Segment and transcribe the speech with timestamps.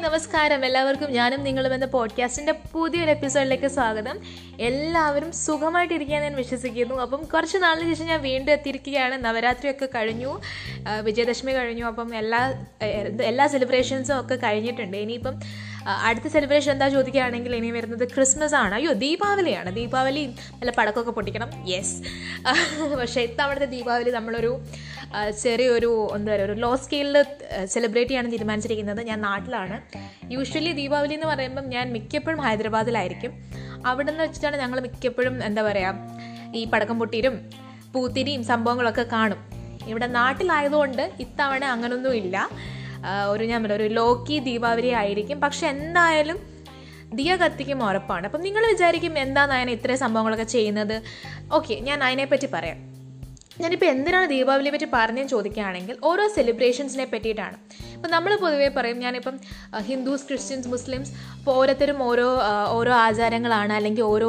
[0.00, 0.64] നമസ്കാരം.
[0.64, 4.18] എല്ലാവർക്കും ഞാനും നിങ്ങളും എന്ന പോഡ്കാസ്റ്റിന്റെ പുതിയൊരു എപ്പിസോഡിലേക്ക് സ്വാഗതം.
[4.60, 6.94] എല്ലാവരും സുഖമായിട്ടിരിക്കാൻ ഞാൻ വിശ്വസിക്കുന്നു.
[6.94, 9.24] അപ്പം കുറച്ച് നാളിന് ശേഷം ഞാൻ വീണ്ടും എത്തിയിരിക്കുകയാണ്.
[9.24, 10.40] നവരാത്രിയൊക്കെ കഴിഞ്ഞു.
[11.02, 11.84] വിജയദശമി കഴിഞ്ഞു.
[11.84, 12.64] അപ്പം എല്ലാ
[13.22, 14.96] എല്ലാ സെലിബ്രേഷൻസും ഒക്കെ കഴിഞ്ഞിട്ടുണ്ട്.
[14.96, 15.40] ഇനിയിപ്പം
[16.08, 18.74] അടുത്ത സെലിബ്രേഷൻ എന്താ ചോദിക്കുകയാണെങ്കിൽ ഇനി വരുന്നത് ക്രിസ്മസ് ആണ്.
[18.78, 19.70] അയ്യോ ദീപാവലിയാണ്.
[19.80, 20.22] ദീപാവലി
[20.58, 21.50] നല്ല പടക്കമൊക്കെ പൊട്ടിക്കണം.
[21.72, 21.96] യെസ്
[23.00, 24.52] പക്ഷേ ഇത്തവണത്തെ ദീപാവലി നമ്മളൊരു
[25.42, 27.16] ചെറിയൊരു എന്താ പറയുക ഒരു ലോ സ്കെയിലിൽ
[27.74, 29.76] സെലിബ്രേറ്റ് ചെയ്യാൻ തീരുമാനിച്ചിരിക്കുന്നത് ഞാൻ നാട്ടിലാണ്.
[30.34, 33.32] യൂഷ്വലി ദീപാവലി എന്ന് പറയുമ്പം ഞാൻ മിക്കപ്പോഴും ഹൈദരാബാദിലായിരിക്കും.
[33.86, 37.36] അവിടെ നിന്ന് വെച്ചിട്ടാണ് ഞങ്ങൾ മിക്കപ്പോഴും എന്താ പറയുക ഈ പടക്കം പൊട്ടിയും
[37.94, 39.40] പൂത്തിരിയും സംഭവങ്ങളൊക്കെ കാണും.
[39.90, 42.36] ഇവിടെ നാട്ടിലായതുകൊണ്ട് ഇത്തവണ അങ്ങനൊന്നും ഇല്ല
[43.32, 45.40] ഒരു ഞാൻ പറയാം ഒരു ലോക്കി ദീപാവലി ആയിരിക്കും.
[45.40, 46.38] പക്ഷെ എന്തായാലും
[47.14, 48.26] ദിയ കത്തിക്കും ഉറപ്പാണ്.
[48.26, 51.02] അപ്പം നിങ്ങൾ വിചാരിക്കും എന്താ നയന ഇത്രയും സംഭവങ്ങളൊക്കെ ചെയ്യുന്നത്?
[51.52, 52.78] ഓക്കെ ഞാൻ അതിനെപ്പറ്റി പറയാം.
[53.60, 57.56] ഞാനിപ്പോൾ എന്തിനാണ് ദീപാവലിയെ പറ്റി പറഞ്ഞെന്ന് ചോദിക്കുകയാണെങ്കിൽ ഓരോ സെലിബ്രേഷൻസിനെ പറ്റിയിട്ടാണ്.
[57.98, 59.36] ഇപ്പം നമ്മൾ പൊതുവേ പറയും ഞാനിപ്പം
[59.86, 62.26] ഹിന്ദുസ് ക്രിസ്ത്യൻസ് മുസ്ലിംസ് ഇപ്പോൾ ഓരോരുത്തരും ഓരോ
[62.76, 64.28] ഓരോ ആചാരങ്ങളാണ് അല്ലെങ്കിൽ ഓരോ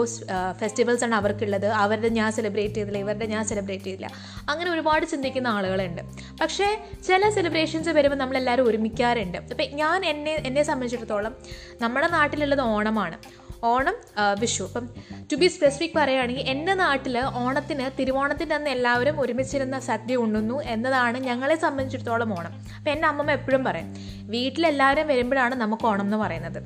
[0.60, 1.68] ഫെസ്റ്റിവൽസ് ആണ് അവർക്കുള്ളത്.
[1.84, 4.10] അവരുടെ ഞാൻ സെലിബ്രേറ്റ് ചെയ്തില്ല ഇവരുടെ ഞാൻ സെലിബ്രേറ്റ് ചെയ്തില്ല.
[4.52, 6.02] അങ്ങനെ ഒരുപാട് ചിന്തിക്കുന്ന ആളുകളുണ്ട്.
[6.42, 6.70] പക്ഷേ
[7.08, 9.38] ചില സെലിബ്രേഷൻസ് വരുമ്പോൾ നമ്മളെല്ലാവരും ഒരുമിക്കാറുണ്ട്.
[9.54, 11.36] ഇപ്പം ഞാൻ എന്നെ എന്നെ സംബന്ധിച്ചിടത്തോളം
[11.82, 13.20] നമ്മുടെ നാട്ടിലുള്ളത് ഓണമാണ്.
[13.64, 13.96] ഓണം
[14.40, 14.64] വിഷു.
[14.64, 14.90] അപ്പം
[15.32, 21.56] ടു ബി സ്പെസിഫിക് പറയുകയാണെങ്കിൽ എന്റെ നാട്ടിൽ ഓണത്തിന് തിരുവോണത്തിന്റെ അന്ന് എല്ലാവരും ഒരുമിച്ചിരുന്ന സദ്യ ഉണ്ണുന്നു എന്നതാണ് ഞങ്ങളെ
[21.56, 22.54] സംബന്ധിച്ചിടത്തോളം ഓണം.
[22.78, 23.96] അപ്പം എന്റെ അമ്മമ്മ എപ്പോഴും പറയും
[24.28, 26.64] വീട്ടിലെല്ലാവരും വരുമ്പോഴാണ് നമുക്ക് ഓണം എന്ന് പറയുന്നത്.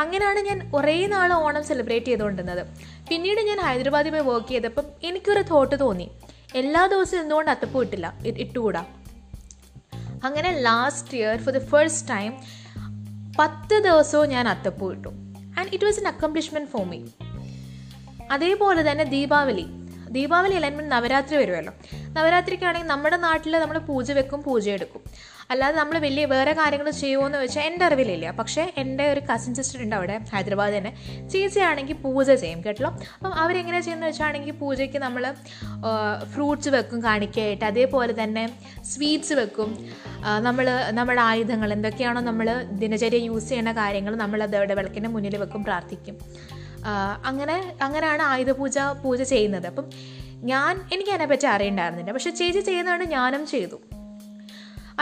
[0.00, 2.66] അങ്ങനെയാണ് ഞാൻ കുറേ നാൾ ഓണം സെലിബ്രേറ്റ് ചെയ്തുകൊണ്ടിരുന്നത്.
[3.10, 6.10] പിന്നീട് ഞാൻ ഹൈദരാബാദിൽ പോയി വർക്ക് ചെയ്തപ്പം എനിക്കൊരു തോട്ട് തോന്നി.
[6.54, 8.14] എല്ലാ ദിവസവും എന്തുകൊണ്ട് അത്തപ്പൂ ഇട്ടില്ല?
[8.26, 8.84] ഇട്ടുകൂടാ?
[10.24, 12.32] അങ്ങനെ last year for the first time
[13.38, 15.08] പത്ത് ദിവസവും ഞാൻ അത്തപ്പൂ ഇട്ടു.
[15.68, 17.00] And it was an accomplishment for me
[18.30, 19.66] അതേപോലെ തന്നെ ദീപാവലി.
[20.10, 21.72] ദീപാവലി അലൈൻമെന്റ് നവരാത്രി വരുമല്ലോ.
[21.94, 25.02] നവരാത്രിക്കാണെങ്കിൽ നമ്മുടെ നാട്ടിൽ നമ്മൾ പൂജ വെക്കും പൂജ എടുക്കും
[25.50, 28.30] അല്ലാതെ നമ്മൾ വലിയ വേറെ കാര്യങ്ങൾ ചെയ്യുമോ എന്ന് വെച്ചാൽ എന്റെ അറിവിലില്ല.
[28.30, 30.92] പക്ഷേ എന്റെ ഒരു കസിൻ സിസ്റ്റർ ഉണ്ട് അവിടെ ഹൈദരാബാദ് തന്നെ.
[31.32, 35.34] ചേച്ചിയാണെങ്കിൽ പൂജ ചെയ്യും കേട്ടോ അപ്പം അവരെങ്ങനെ ചെയ്യുന്നത് വെച്ചാണെങ്കിൽ പൂജയ്ക്ക് നമ്മൾ
[36.34, 37.64] ഫ്രൂട്ട്സ് വെക്കും കാണിക്കായിട്ട്.
[37.64, 38.44] അതേപോലെ തന്നെ
[38.92, 39.72] സ്വീറ്റ്സ് വെക്കും.
[40.46, 42.48] നമ്മൾ നമ്മുടെ ആയുധങ്ങൾ എന്തൊക്കെയാണോ നമ്മൾ
[42.82, 46.16] ദിനചര്യ യൂസ് ചെയ്യുന്ന കാര്യങ്ങൾ നമ്മൾ അത് അവിടെ വിളക്കിന്റെ മുന്നിൽ വെക്കും പ്രാർത്ഥിക്കും.
[47.30, 49.66] അങ്ങനെ അങ്ങനെയാണ് ആയുധപൂജ പൂജ ചെയ്യുന്നത്.
[49.66, 49.86] അപ്പം
[50.50, 52.12] ഞാൻ എനിക്ക് അതിനെപ്പറ്റി അറിയണ്ടായിരുന്നില്ല.
[52.12, 53.78] പക്ഷെ ചേച്ചി ചെയ്യുന്നതാണ് ഞാനും ചെയ്തു.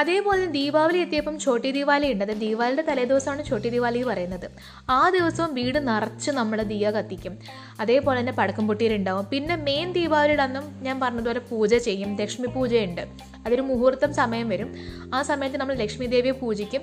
[0.00, 2.24] അതേപോലെ ദീപാവലി എത്തിയപ്പം ചോട്ടി ദീപാലി ഉണ്ട്.
[2.24, 4.46] അത് ദീപാവലിയുടെ തലേദിവസമാണ് ചോട്ടി ദീപാലി പറയുന്നത്.
[4.90, 7.34] ആ ദിവസവും വീട് നിറച്ച് നമ്മൾ ദിയ കത്തിക്കും.
[7.80, 12.16] അതേപോലെ തന്നെ പടക്കം പൊട്ടിയിട്ടുണ്ടാവും പിന്നെ മെയിൻ ദീപാവലിയുടെ അന്നും ഞാൻ പറഞ്ഞതുപോലെ പൂജ ചെയ്യും.
[12.20, 13.02] ലക്ഷ്മി പൂജയുണ്ട്.
[13.46, 14.70] അതൊരു മുഹൂർത്തം സമയം വരും.
[15.14, 16.82] ആ സമയത്ത് നമ്മൾ ലക്ഷ്മി ദേവിയെ പൂജിക്കും.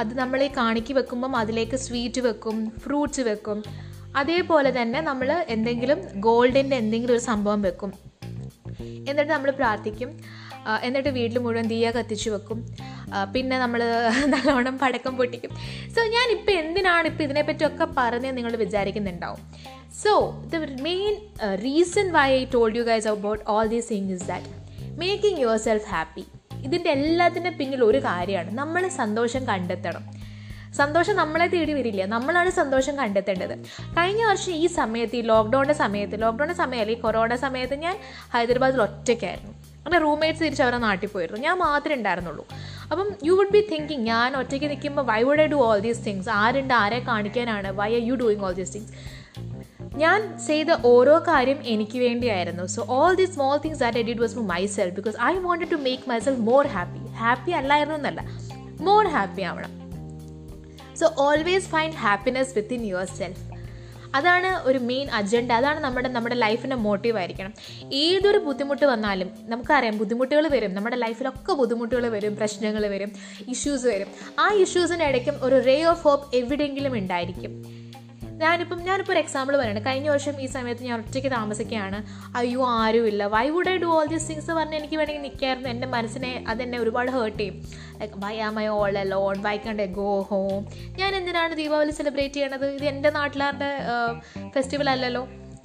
[0.00, 3.58] അത് നമ്മൾ ഈ കാണിക്ക് വെക്കുമ്പം അതിലേക്ക് സ്വീറ്റ് വെക്കും ഫ്രൂട്ട്സ് വെക്കും.
[4.16, 5.98] അതേപോലെ തന്നെ നമ്മൾ എന്തെങ്കിലും
[6.28, 7.92] ഗോൾഡിന്റെ എന്തെങ്കിലും ഒരു സംഭവം വെക്കും.
[9.08, 10.10] എന്നിട്ട് നമ്മൾ പ്രാർത്ഥിക്കും.
[10.82, 12.76] എന്നിട്ട് വീട്ടിൽ മുഴുവൻ തീയ കത്തിച്ചു വെക്കും.
[13.34, 13.82] പിന്നെ നമ്മൾ
[14.26, 15.50] നല്ലവണ്ണം പടക്കം പൊട്ടിക്കും.
[15.96, 19.38] സോ ഞാൻ ഇപ്പോൾ എന്തിനാണ് ഇപ്പോൾ ഇതിനെപ്പറ്റിയൊക്കെ പറഞ്ഞത് നിങ്ങൾ വിചാരിക്കുന്നുണ്ടാവും.
[20.04, 21.14] So the main
[21.64, 24.46] reason why I told you guys about all these thing is that
[24.98, 26.24] making yourself happy
[26.64, 28.58] ഇതിന്റെ എല്ലാത്തിന്റെ പിന്നിൽ ഒരു കാര്യമാണ്.
[28.58, 30.22] നമ്മൾ സന്തോഷം കണ്ടെത്തണം.
[30.76, 32.04] സന്തോഷം നമ്മളെ തേടി വരില്ല.
[32.04, 33.58] നമ്മളാണ് സന്തോഷം കണ്ടെത്തേണ്ടത്.
[33.98, 37.98] കഴിഞ്ഞ വർഷം ഈ സമയത്ത് ഈ ലോക്ക്ഡൗണിന്റെ സമയത്ത് ലോക്ക്ഡൗണിന്റെ സമയമല്ല ഈ കൊറോണ സമയത്ത് ഞാൻ
[38.34, 39.61] ഹൈദരാബാദിൽ ഒറ്റയ്ക്കായിരുന്നു.
[39.86, 41.40] അങ്ങനെ റൂംമേറ്റ്സ് തിരിച്ച് അവരെ നാട്ടിൽ പോയിരുന്നു.
[41.40, 42.46] ഞാൻ മാത്രമേ ഉണ്ടായിരുന്നുള്ളൂ.
[42.90, 46.28] അപ്പം യു വുഡ് ബി തിങ്കിങ് ഞാൻ ഒറ്റയ്ക്ക് നിൽക്കുമ്പോൾ why would I do all these things
[46.28, 46.74] ആരുണ്ട്?
[46.74, 47.72] ആരെ കാണിക്കാനാണ്?
[47.72, 48.92] Why are you doing all these things
[49.96, 52.66] ഞാൻ ചെയ്ത ഓരോ കാര്യം എനിക്ക് വേണ്ടിയായിരുന്നു.
[52.66, 55.74] So all the small things that I did was for myself because I wanted to
[55.74, 58.24] make myself more happy happy അല്ലായിരുന്നു എന്നല്ല.
[58.80, 59.82] മോർ ഹാപ്പി ആവണം.
[60.96, 63.51] So always find happiness within yourself
[64.14, 67.52] അതാണ് ഒരു മെയിൻ അജണ്ട അതാണ് നമ്മുടെ നമ്മുടെ ലൈഫിന്റെ മോട്ടീവ് ആയിരിക്കണം.
[67.92, 70.74] ഏതൊരു ബുദ്ധിമുട്ട് വന്നാലും നമുക്കറിയാം ബുദ്ധിമുട്ടുകൾ വരും.
[70.74, 73.12] നമ്മുടെ ലൈഫിലൊക്കെ ബുദ്ധിമുട്ടുകൾ വരും പ്രശ്നങ്ങൾ വരും
[73.48, 74.06] ഇഷ്യൂസ് വരും.
[74.38, 77.81] ആ ഇഷ്യൂസിന്റെ ഇടയ്ക്കും ഒരു റേ ഓഫ് ഹോപ്പ് എവിടെയെങ്കിലും ഉണ്ടായിരിക്കും.
[78.42, 81.98] ഞാനിപ്പം ഞാനിപ്പോൾ ഒരു എക്സാമ്പിൾ പറയുന്നത് കഴിഞ്ഞ വർഷം ഈ സമയത്ത് ഞാൻ ഒറ്റയ്ക്ക് താമസിക്കുകയാണ്.
[82.36, 83.24] അയ്യോ ആരുമില്ല.
[83.34, 85.68] Why would I do all these things പറഞ്ഞ് എനിക്ക് വേണമെങ്കിൽ നിൽക്കായിരുന്നു.
[85.68, 87.56] എന്റെ മനസ്സിനെ അതെന്നെ ഒരുപാട് ഹേർട്ട് ചെയ്യും.
[88.00, 90.66] Like why am I all alone why can't go home
[90.98, 92.66] ഞാൻ എന്തിനാണ് ദീപാവലി സെലിബ്രേറ്റ് ചെയ്യണത്?
[92.66, 93.70] ഇത് എന്റെ നാട്ടിലാരുടെ
[94.48, 95.22] ഫെസ്റ്റിവൽ അല്ലല്ലോ.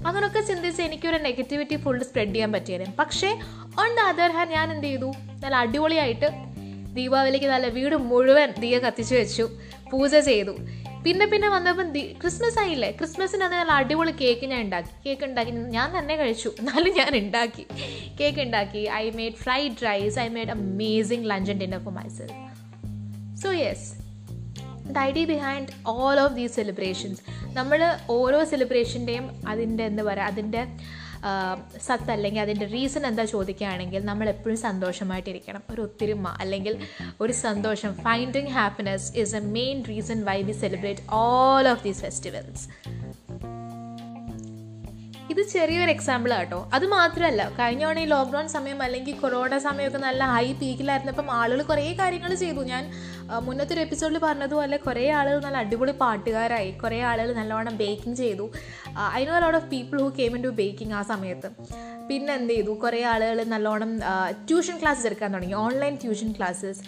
[0.07, 2.95] അങ്ങനെയൊക്കെ ചിന്തിച്ച് എനിക്കൊരു നെഗറ്റിവിറ്റി ഫുൾ സ്പ്രെഡ് ചെയ്യാൻ പറ്റിയായിരുന്നു.
[2.99, 3.29] പക്ഷേ
[3.81, 5.09] ഓൺ ദ അതർ ഹാൻഡ് ഞാൻ എന്ത് ചെയ്തു?
[5.43, 6.29] നല്ല അടിപൊളിയായിട്ട്
[6.93, 9.45] ദീപാവലിക്ക് നല്ല വീട് മുഴുവൻ തീയ കത്തിച്ചു വെച്ചു.
[9.91, 10.53] പൂജ ചെയ്തു.
[11.07, 12.91] പിന്നെ പിന്നെ വന്നപ്പം ക്രിസ്മസ് ആയില്ലേ?
[12.91, 14.89] ക്രിസ്മസിന് അത് നല്ല അടിപൊളി കേക്ക് ഞാൻ ഉണ്ടാക്കി.
[15.05, 15.51] കേക്ക് ഉണ്ടാക്കി.
[15.51, 16.49] ഞാൻ തന്നെ കഴിച്ചു.
[16.59, 17.65] എന്നാലും ഞാൻ ഉണ്ടാക്കി.
[18.19, 18.77] കേക്ക് ഉണ്ടാക്കി.
[18.77, 23.93] I made fried rice I made amazing lunch and dinner for myself so yes
[24.91, 27.21] the idea behind all of these celebrations
[27.53, 30.67] നമ്മൾ ഓരോ സെലിബ്രേഷന്റെയും അതിന്റെ എന്ന് പറയുക അതിന്റെ
[31.85, 35.61] സത്ത് അല്ലെങ്കിൽ അതിന്റെ റീസൺ എന്താ ചോദിക്കുകയാണെങ്കിൽ നമ്മൾ എപ്പോഴും സന്തോഷമായിട്ടിരിക്കണം.
[35.69, 36.87] ഒരു ഒത്തിരിമ അല്ലെങ്കിൽ
[37.21, 37.93] ഒരു സന്തോഷം.
[37.93, 42.67] Finding happiness is a main reason why we celebrate all of these festivals
[45.37, 50.23] ഇത് ചെറിയൊരു എക്സാമ്പിൾ ആട്ടോ അത് മാത്രമല്ല കഴിഞ്ഞ തവണ ഈ ലോക്ക്ഡൗൺ സമയം അല്ലെങ്കിൽ കൊറോണ സമയമൊക്കെ നല്ല
[50.35, 52.61] ഹൈ പീക്കിലായിരുന്നപ്പം ആളുകൾ കുറേ കാര്യങ്ങൾ ചെയ്തു.
[52.71, 52.83] ഞാൻ
[53.47, 56.71] മുന്നത്തെ ഒരു എപ്പിസോഡിൽ പറഞ്ഞതുപോലെ കുറേ ആളുകൾ നല്ല അടിപൊളി പാട്ടുകാരായി.
[56.83, 58.45] കുറേ ആളുകൾ നല്ലവണ്ണം ബേക്കിംഗ് ചെയ്തു.
[59.19, 61.51] I know lot of people who came into baking ആ സമയത്ത്.
[62.09, 62.73] പിന്നെ എന്ത് ചെയ്തു?
[62.85, 63.91] കുറേ ആളുകൾ നല്ലോണം
[64.49, 65.57] ട്യൂഷൻ ക്ലാസ്സസ് എടുക്കാൻ തുടങ്ങി.
[65.67, 66.81] ഓൺലൈൻ ട്യൂഷൻ ക്ലാസ്സസ്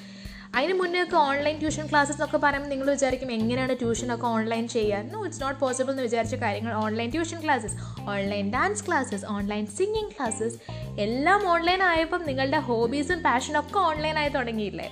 [0.59, 5.03] അതിന് മുന്നേ ഒക്കെ ഓൺലൈൻ ട്യൂഷൻ ക്ലാസ്സസ് എന്നൊക്കെ പറയുമ്പോൾ നിങ്ങൾ വിചാരിക്കും എങ്ങനെയാണ് ട്യൂഷൻ ഒക്കെ ഓൺലൈൻ ചെയ്യാൻ?
[5.13, 7.75] നോ ഇറ്റ്സ് നോട്ട് പോസിബിൾ എന്ന് വിചാരിച്ച കാര്യങ്ങൾ online tuition classes
[8.13, 10.57] online dance classes online singing classes
[11.01, 14.88] എല്ലാം ഓൺലൈൻ ആയപ്പം നിങ്ങളുടെ ഹോബീസും പാഷനും ഒക്കെ ഓൺലൈൻ ആയി തുടങ്ങിയില്ലേ?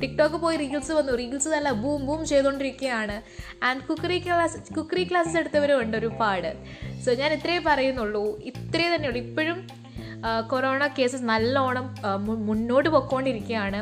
[0.00, 1.12] ടിക്ടോക്ക് പോയി റീൽസ് വന്നു.
[1.12, 3.16] റീൽസ് നല്ല ബൂം ബൂം ചെയ്തുകൊണ്ടിരിക്കുകയാണ്.
[3.64, 6.50] And cookery class cookery classes എടുത്തവരും ഉണ്ട് ഒരുപാട്.
[7.04, 8.24] സോ ഞാൻ ഇത്രയേ പറയുന്നുള്ളൂ.
[8.50, 9.20] ഇത്രയേ തന്നെയുള്ളൂ.
[9.20, 9.66] ഇപ്പോഴും
[10.50, 11.86] കൊറോണ കേസസ് നല്ലോണം
[12.46, 13.80] മുന്നോട്ട് പൊയ്ക്കൊണ്ടിരിക്കുകയാണ്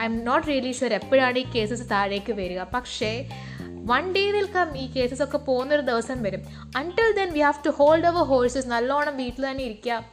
[0.00, 2.62] I am not really sure എപ്പോഴാണ് ഈ കേസസ് താഴേക്ക് വരിക.
[2.74, 3.10] പക്ഷേ
[3.90, 6.42] വൺ ഡേ നിൽക്കാം ഈ കേസസ് ഒക്കെ പോകുന്നൊരു ദിവസം വരും.
[6.80, 10.04] Until then we have to hold our horses നല്ലോണം വീട്ടിൽ തന്നെ ഇരിക്കുക.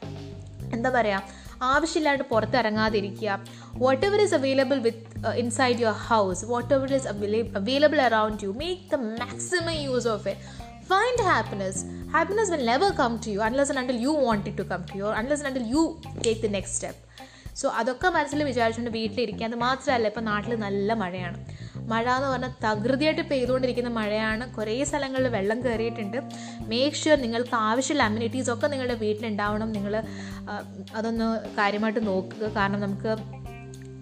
[0.76, 1.44] എന്താ പറയുക
[1.74, 3.40] ആവശ്യമില്ലാണ്ട് പുറത്തിറങ്ങാതിരിക്കുക
[4.06, 6.46] whatever is available with inside your house
[6.78, 7.08] whatever is
[7.62, 11.78] available around you make the maximum use of it find happiness.
[12.16, 14.94] Happiness will never come to you unless and until you want it to come to
[14.98, 15.84] you or unless and until you
[17.56, 19.46] so അതൊക്കെ മനസ്സിൽ വിചാരിച്ചുകൊണ്ട് വീട്ടിലിരിക്കുക.
[19.46, 21.38] അത് മാത്രമല്ല ഇപ്പം നാട്ടിൽ നല്ല മഴയാണ്.
[21.92, 24.54] മഴ എന്ന് പറഞ്ഞാൽ തകൃതിയായിട്ട് പെയ്തുകൊണ്ടിരിക്കുന്ന മഴയാണ്.
[24.56, 26.18] കുറേ സ്ഥലങ്ങളിൽ വെള്ളം കയറിയിട്ടുണ്ട്.
[26.72, 29.72] മേക്ക് ഷുവർ നിങ്ങൾക്ക് ആവശ്യമുള്ള അമ്യൂണിറ്റീസ് ഒക്കെ നിങ്ങളുടെ വീട്ടിലുണ്ടാവണം.
[29.72, 30.04] നിങ്ങൾ
[30.96, 32.48] അതൊന്ന് കാര്യമായിട്ട് നോക്കുക.
[32.48, 33.14] കാരണം നമുക്ക്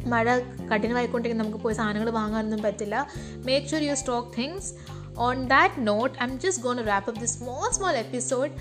[0.10, 0.40] മഴ
[0.72, 3.08] കഠിനമായിക്കൊണ്ടിരിക്കുന്ന നമുക്ക് പോയി സാധനങ്ങൾ വാങ്ങാനൊന്നും പറ്റില്ല.
[3.46, 4.74] Make sure you stock things
[5.18, 8.52] on that note I am just gonna wrap up the small small episode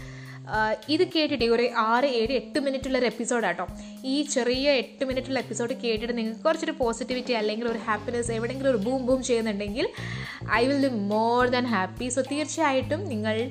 [0.89, 3.67] ഇത് കേട്ടിട്ട് ഒരു ആറ് ഏഴ് എട്ട് മിനിറ്റുള്ള ഒരു എപ്പിസോഡാട്ടോ
[4.05, 9.07] ഈ ചെറിയ എട്ട് മിനിറ്റുള്ള എപ്പിസോഡ് കേട്ടിട്ട് നിങ്ങൾക്ക് കുറച്ചൊരു പോസിറ്റിവിറ്റി അല്ലെങ്കിൽ ഒരു ഹാപ്പിനെസ് എവിടെയെങ്കിലും ഒരു ബൂം
[9.07, 9.89] ബൂം ചെയ്യുന്നുണ്ടെങ്കിൽ
[10.53, 13.51] I will be more than happy so തീർച്ചയായിട്ടും നിങ്ങൾ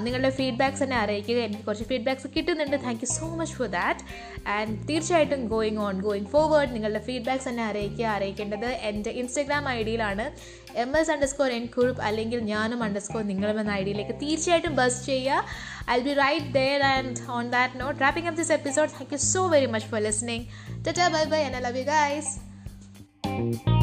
[0.00, 1.34] നിങ്ങളുടെ ഫീഡ്ബാക്ക്സ് എന്നെ അറിയിക്കുക.
[1.34, 2.76] എനിക്ക് കുറച്ച് ഫീഡ്ബാക്ക്സ് കിട്ടുന്നുണ്ട്.
[2.84, 4.00] Thank you so much for that
[4.48, 8.04] and തീർച്ചയായിട്ടും ഗോയിങ് ഓൺ ഗോയിങ് ഫോർവേഡ് നിങ്ങളുടെ ഫീഡ്ബാക്ക്സ് എന്നെ അറിയിക്കുക.
[8.04, 10.26] അറിയിക്കേണ്ടത് എന്റെ ഇൻസ്റ്റഗ്രാം ഐ ഡിയിലാണ്
[10.74, 15.44] എം എസ് അണ്ടർസ്കോർ എൻ കുഴുപ്പ് അല്ലെങ്കിൽ ഞാനും അണ്ടർസ്കോർ നിങ്ങളും എന്ന ഐ ഡിയിലേക്ക് തീർച്ചയായിട്ടും ബസ് ചെയ്യുക.
[15.90, 19.46] I be right there and on that note wrapping up this episode thank you so
[19.46, 20.46] very much for listening
[21.00, 23.75] ടാ bye bye and I love you guys